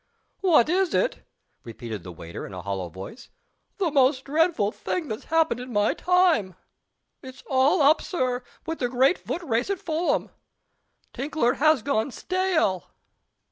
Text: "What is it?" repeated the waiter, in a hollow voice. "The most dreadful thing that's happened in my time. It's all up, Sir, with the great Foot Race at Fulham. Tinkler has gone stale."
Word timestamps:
"What 0.39 0.67
is 0.67 0.95
it?" 0.95 1.27
repeated 1.63 2.01
the 2.01 2.11
waiter, 2.11 2.43
in 2.47 2.55
a 2.55 2.63
hollow 2.63 2.89
voice. 2.89 3.29
"The 3.77 3.91
most 3.91 4.23
dreadful 4.25 4.71
thing 4.71 5.07
that's 5.07 5.25
happened 5.25 5.59
in 5.59 5.71
my 5.71 5.93
time. 5.93 6.55
It's 7.21 7.43
all 7.47 7.83
up, 7.83 8.01
Sir, 8.01 8.41
with 8.65 8.79
the 8.79 8.89
great 8.89 9.19
Foot 9.19 9.43
Race 9.43 9.69
at 9.69 9.77
Fulham. 9.79 10.31
Tinkler 11.13 11.53
has 11.53 11.83
gone 11.83 12.09
stale." 12.09 12.85